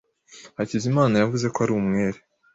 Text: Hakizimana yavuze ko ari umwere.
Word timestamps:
Hakizimana 0.57 1.15
yavuze 1.17 1.45
ko 1.53 1.57
ari 1.65 1.73
umwere. 1.79 2.17